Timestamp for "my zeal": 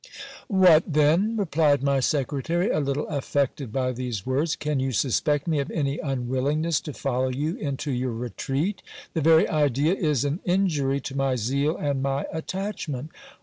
11.15-11.77